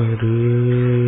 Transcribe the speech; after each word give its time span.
Hare 0.00 0.99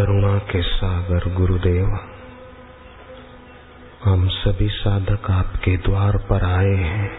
करुणा 0.00 0.38
के 0.38 0.62
सागर 0.62 1.34
गुरुदेव, 1.34 1.98
हम 4.04 4.28
सभी 4.28 4.68
साधक 4.68 5.30
आपके 5.30 5.76
द्वार 5.76 6.16
पर 6.16 6.44
आए 6.44 6.74
हैं। 6.74 7.10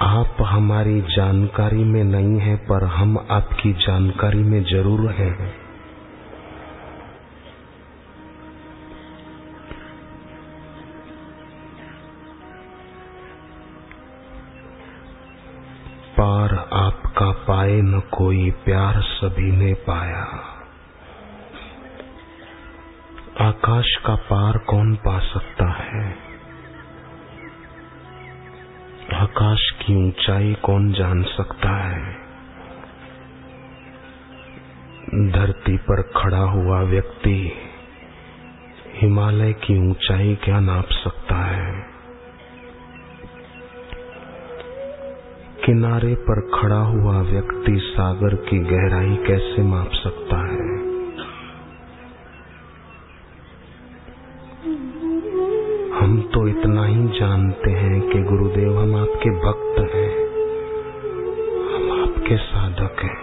आप 0.00 0.36
हमारी 0.40 1.00
जानकारी 1.00 1.84
में 1.84 2.04
नहीं 2.04 2.38
है, 2.40 2.56
पर 2.56 2.84
हम 2.84 3.26
आपकी 3.30 3.72
जानकारी 3.72 4.42
में 4.42 4.62
ज़रूर 4.62 5.10
हैं। 5.12 5.67
कोई 18.28 18.50
प्यार 18.50 19.00
सभी 19.00 19.52
ने 19.52 19.74
पाया। 19.74 20.22
आकाश 23.40 23.96
का 24.06 24.14
पार 24.14 24.58
कौन 24.58 24.94
पा 24.94 25.18
सकता 25.18 25.68
है? 25.68 26.16
आकाश 29.14 29.70
की 29.70 30.08
ऊंचाई 30.08 30.54
कौन 30.54 30.92
जान 30.92 31.22
सकता 31.22 31.76
है? 31.76 32.12
धरती 35.30 35.76
पर 35.76 36.02
खड़ा 36.02 36.42
हुआ 36.42 36.80
व्यक्ति 36.80 37.52
हिमालय 38.94 39.52
की 39.52 39.90
ऊंचाई 39.90 40.34
क्या 40.34 40.60
नाप 40.60 40.88
सकता 40.88 41.36
है? 41.36 41.87
किनारे 45.68 46.14
पर 46.14 46.50
खड़ा 46.54 46.80
हुआ 46.80 47.20
व्यक्ति 47.20 47.78
सागर 47.78 48.34
की 48.34 48.58
गहराई 48.58 49.16
कैसे 49.16 49.62
माप 49.62 49.90
सकता 49.92 50.36
है? 50.36 50.78
हम 56.00 56.30
तो 56.34 56.48
इतना 56.48 56.86
ही 56.86 57.20
जानते 57.20 57.70
हैं 57.70 58.10
कि 58.10 58.22
गुरुदेव 58.22 58.78
हम 58.78 58.96
आपके 58.96 59.30
भक्त 59.30 59.94
हैं। 59.94 60.28
हम 61.74 62.02
आपके 62.02 62.36
साधक 62.36 62.96
हैं। 63.02 63.18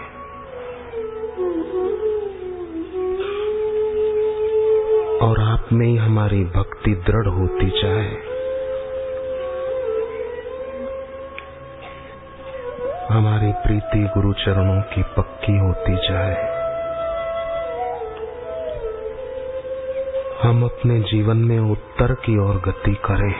और 5.18 5.40
आप 5.40 5.68
में 5.72 5.86
ही 5.86 5.96
हमारी 5.96 6.44
भक्ति 6.44 6.94
दृढ़ 6.94 7.26
होती 7.26 7.70
जाए। 7.82 8.35
हमारी 13.16 13.52
प्रीति 13.52 13.98
गुरु 13.98 14.32
चरणों 14.32 14.82
की 14.82 15.02
पक्की 15.02 15.58
होती 15.58 15.94
जाए। 15.94 16.34
हम 20.42 20.64
अपने 20.64 21.00
जीवन 21.00 21.36
में 21.36 21.58
उत्तर 21.58 22.14
की 22.14 22.38
ओर 22.38 22.54
गति 22.56 22.94
करें। 22.94 23.34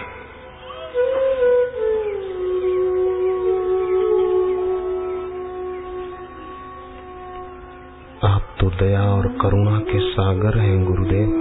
आप 8.24 8.42
तो 8.60 8.70
दया 8.70 9.02
और 9.02 9.28
करुणा 9.28 9.78
के 9.78 10.00
सागर 10.00 10.58
हैं, 10.58 10.84
गुरुदेव। 10.84 11.32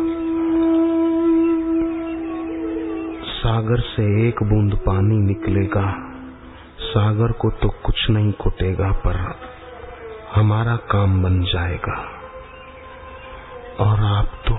सागर 3.26 3.80
से 3.80 4.28
एक 4.28 4.44
बूंद 4.44 4.76
पानी 4.76 5.18
निकलेगा। 5.18 6.15
सागर 6.98 7.32
को 7.32 7.50
तो 7.50 7.70
कुछ 7.70 8.10
नहीं 8.10 8.32
कुटेगा, 8.32 8.92
पर 8.92 9.16
हमारा 10.36 10.76
काम 10.76 11.24
बन 11.24 11.44
जाएगा। 11.44 11.98
और 13.80 14.00
आप 14.00 14.32
तो 14.48 14.58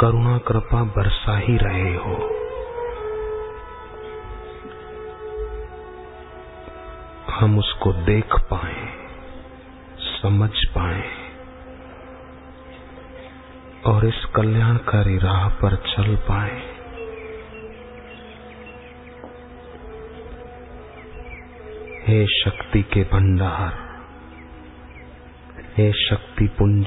करुणा 0.00 0.38
कृपा 0.38 0.82
बरसा 0.82 1.38
ही 1.38 1.56
रहे 1.56 1.96
हो। 1.96 2.16
हम 7.30 7.58
उसको 7.58 7.92
देख 7.92 8.36
पाए, 8.36 8.88
समझ 10.22 10.50
पाए, 10.50 11.04
और 13.86 14.06
इस 14.06 14.24
कल्याणकारी 14.24 15.18
राह 15.18 15.48
पर 15.48 15.76
चल 15.76 16.16
पाए। 16.16 16.79
हे 22.00 22.26
शक्ति 22.26 22.82
के 22.82 23.02
भंडार 23.02 23.72
हे 25.76 25.90
शक्ति 25.92 26.46
पुंज। 26.58 26.86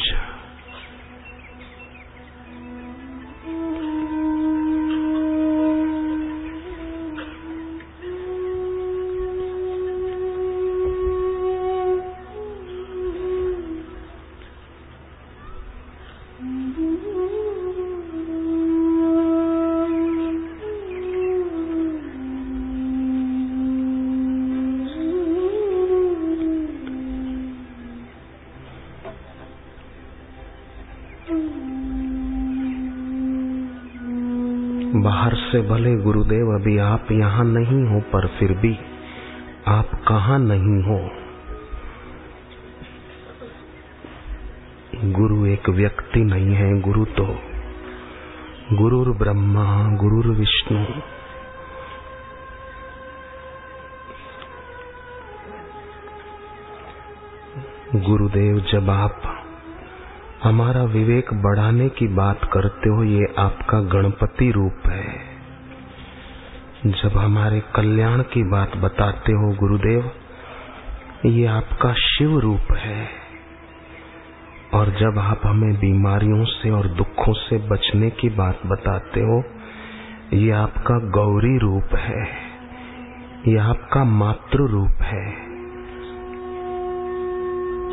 बाहर 34.96 35.36
से 35.36 35.62
भले 35.62 35.96
गुरुदेव, 35.96 36.62
अभी 36.62 36.78
आप 36.78 37.08
यहाँ 37.12 37.46
नहीं 37.46 37.84
हो, 37.84 38.00
पर 38.00 38.28
फिर 38.28 38.52
भी 38.54 38.78
आप 39.68 39.92
कहा 40.08 40.38
नहीं 40.38 40.84
हो? 40.84 41.10
गुरु 45.12 45.46
एक 45.46 45.70
व्यक्ति 45.70 46.20
नहीं 46.20 46.56
है, 46.56 46.82
गुरु 46.82 47.06
तो 47.06 47.26
गुरुर 48.74 49.18
ब्रह्मा, 49.18 49.98
गुरुर 49.98 50.28
विष्णु। 50.28 50.86
गुरुदेव, 58.00 58.60
जब 58.60 58.90
आप 58.90 59.33
हमारा 60.44 60.84
विवेक 60.84 61.34
बढ़ाने 61.34 61.90
की 61.90 62.08
बात 62.08 62.40
करते 62.54 62.90
हो, 62.90 63.04
ये 63.04 63.36
आपका 63.38 63.80
गणपति 63.80 64.52
रूप 64.52 64.88
है। 64.88 65.20
जब 66.86 67.18
हमारे 67.18 67.64
कल्याण 67.76 68.22
की 68.22 68.44
बात 68.44 68.78
बताते 68.78 69.34
हो, 69.34 69.56
गुरुदेव, 69.60 70.12
ये 71.26 71.46
आपका 71.46 71.94
शिव 71.94 72.40
रूप 72.40 72.76
है। 72.78 73.08
और 74.74 74.90
जब 74.90 75.20
आप 75.20 75.42
हमें 75.46 75.76
बीमारियों 75.76 76.46
से 76.46 76.70
और 76.70 76.88
दुखों 76.88 77.34
से 77.34 77.58
बचने 77.58 78.10
की 78.10 78.30
बात 78.30 78.60
बताते 78.66 79.20
हो, 79.20 79.44
ये 80.34 80.52
आपका 80.52 81.10
गौरी 81.10 81.58
रूप 81.58 81.96
है। 81.96 82.28
ये 83.48 83.58
आपका 83.58 84.04
मातृ 84.04 84.68
रूप 84.68 85.02
है। 85.02 85.32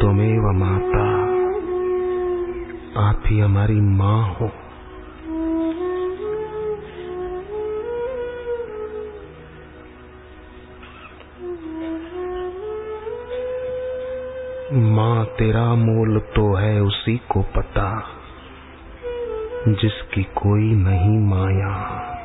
तुम्हें 0.00 0.38
व 0.38 0.59
माता। 0.59 1.19
आप 2.97 3.23
ही 3.26 3.38
हमारी 3.38 3.80
माँ 3.80 4.35
हो। 4.35 4.47
माँ, 14.73 15.25
तेरा 15.25 15.75
मोल 15.75 16.18
तो 16.18 16.54
है 16.54 16.80
उसी 16.80 17.16
को 17.16 17.42
पता, 17.42 18.04
जिसकी 19.68 20.23
कोई 20.23 20.75
नहीं 20.75 21.18
माया। 21.18 22.19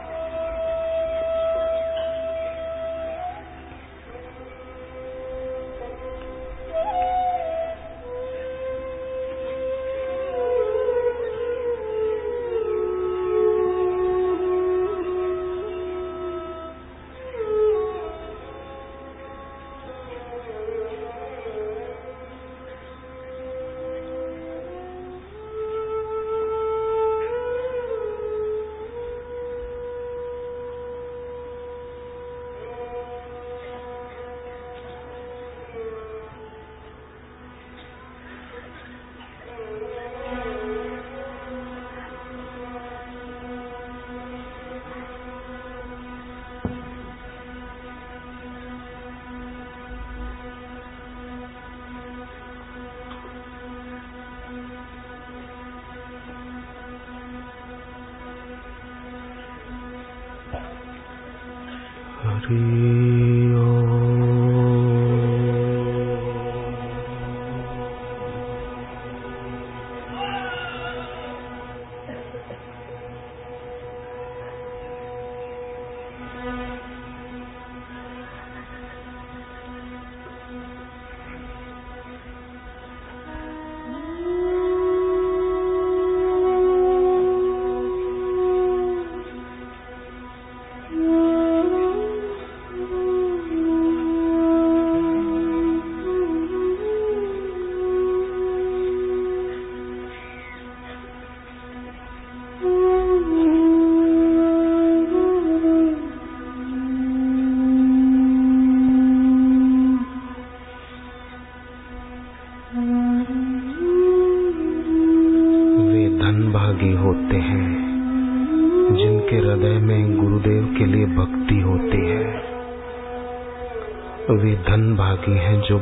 वे 62.51 63.34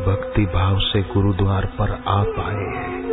भक्ति 0.06 0.46
भाव 0.46 0.80
से 0.80 1.02
गुरुद्वार 1.02 1.66
पर 1.66 1.92
आ 2.08 2.24
पाए 2.24 2.66
हैं। 2.78 3.04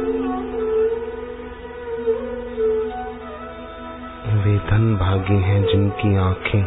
वे 4.44 4.58
धन 4.58 4.96
भागी 4.96 5.36
हैं 5.36 5.64
जिनकी 5.64 6.16
आँखें 6.16 6.64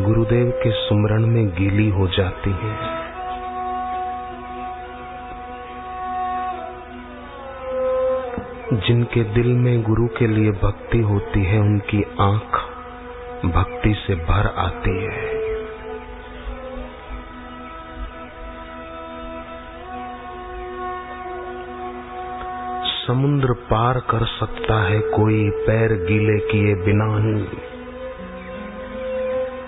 गुरुदेव 0.00 0.50
के 0.50 0.70
सुमरण 0.70 1.26
में 1.26 1.48
गीली 1.48 1.88
हो 1.88 2.08
जाती 2.08 2.50
हैं। 2.50 2.78
जिनके 8.72 9.24
दिल 9.24 9.52
में 9.52 9.82
गुरु 9.82 10.06
के 10.06 10.26
लिए 10.26 10.50
भक्ति 10.50 10.98
होती 10.98 11.44
है, 11.44 11.60
उनकी 11.60 12.02
आँख 12.20 12.60
भक्ति 13.46 13.94
से 13.94 14.14
भर 14.14 14.54
आती 14.56 15.04
है। 15.04 15.41
समुद्र 23.12 23.52
पार 23.52 23.98
कर 23.98 24.24
सकता 24.24 24.82
है 24.82 25.00
कोई 25.00 25.50
पैर 25.50 25.92
गीले 25.92 26.38
किए 26.38 26.74
बिना 26.74 27.04
ही। 27.04 27.44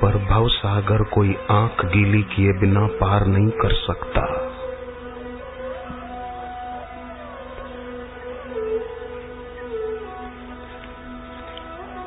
पर 0.03 0.25
भव 0.31 0.49
सागर 0.49 1.03
कोई 1.03 1.37
आँख 1.51 1.85
गीली 1.85 2.23
किए 2.23 2.53
बिना 2.53 2.87
पार 2.87 3.27
नहीं 3.27 3.51
कर 3.51 3.73
सकता। 3.73 4.21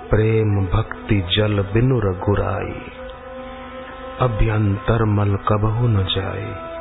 प्रेम 0.10 0.66
भक्ति 0.66 1.24
जल 1.36 1.62
बिनु 1.74 2.00
रघुराई। 2.00 2.82
अभ्यंतर 4.20 5.06
मल 5.06 5.36
कबहू 5.36 5.88
न 5.88 6.04
जाए। 6.04 6.77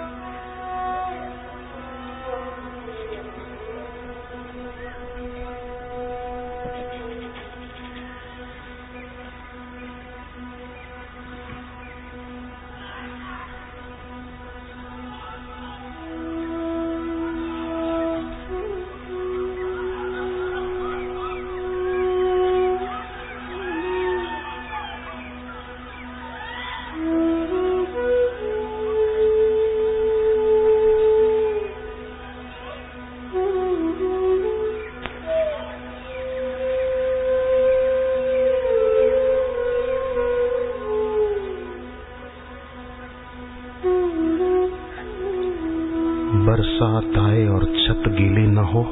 बरसात 46.47 47.19
आए 47.19 47.47
और 47.47 47.65
छत 47.65 48.03
गीली 48.09 48.47
न 48.47 48.59
हो। 48.59 48.87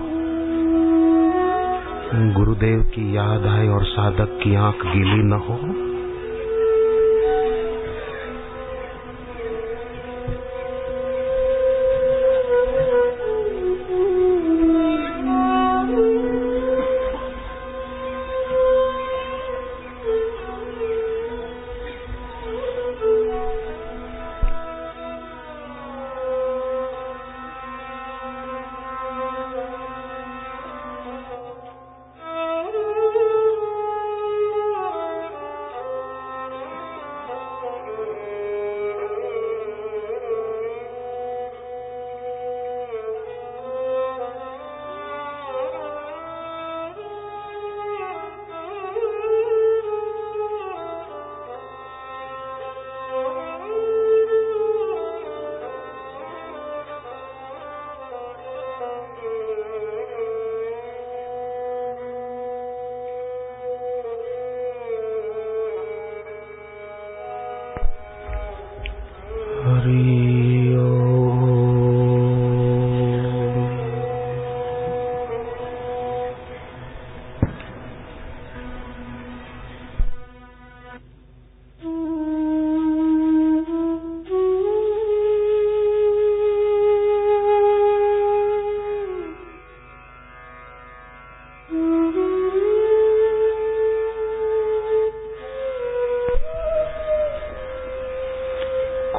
गुरुदेव 2.35 2.81
की 2.81 3.17
याद 3.17 3.47
आए 3.47 3.69
और 3.69 3.85
साधक 3.85 4.41
की 4.45 4.55
आँख 4.55 4.87
गीली 4.87 5.23
न 5.23 5.33
हो। 5.33 5.94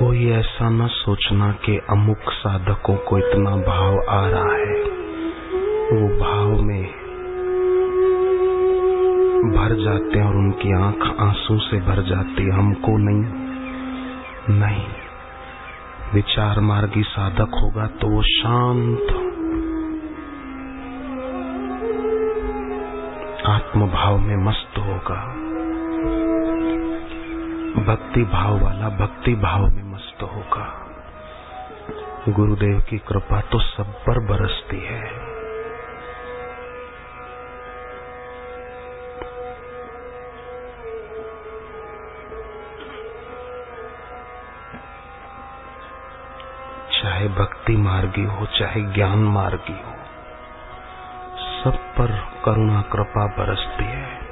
कोई 0.05 0.25
ऐसा 0.29 0.69
न 0.69 0.87
सोचना 0.87 1.51
कि 1.51 1.77
अमुक 1.89 2.29
साधकों 2.29 2.95
को 2.95 3.17
इतना 3.17 3.51
भाव 3.51 3.95
आ 4.09 4.27
रहा 4.27 4.55
है। 4.55 4.75
वो 5.91 6.19
भाव 6.19 6.61
में 6.61 6.83
भर 9.51 9.73
जाते 9.83 10.19
हैं 10.19 10.25
और 10.25 10.35
उनकी 10.35 10.73
आँख 10.73 11.15
आँसू 11.19 11.57
से 11.59 11.77
भर 11.77 12.01
जाती 12.01 12.43
है। 12.43 12.51
हमको 12.51 12.97
नहीं 12.97 13.23
नहीं। 14.59 14.85
विचार 16.13 16.59
मार्गी 16.59 17.03
साधक 17.03 17.57
होगा 17.63 17.87
तो 17.87 18.07
वो 18.07 18.21
शांत 18.21 19.07
आत्म 23.47 23.87
भाव 23.87 24.17
में 24.17 24.37
मस्त 24.37 24.77
होगा। 24.77 25.21
भक्ति 27.75 28.23
भाव 28.23 28.59
वाला, 28.59 28.89
भक्ति 28.89 29.35
भाव 29.35 29.67
में 29.67 29.83
मस्त 29.83 30.23
होगा। 30.23 30.81
गुरुदेव 32.29 32.81
की 32.89 32.97
कृपा 32.97 33.41
तो 33.41 33.59
सब 33.59 33.85
पर 33.85 34.19
बरसती 34.19 34.79
है। 34.79 35.35
चाहे 47.01 47.27
भक्ति 47.27 47.77
मार्गी 47.77 48.23
हो, 48.23 48.45
चाहे 48.45 48.81
ज्ञान 48.81 49.17
मार्गी 49.17 49.73
हो, 49.73 49.95
सब 51.63 51.77
पर 51.77 52.41
करुणा, 52.45 52.81
कृपा 52.81 53.25
बरसती 53.25 53.83
है। 53.83 54.24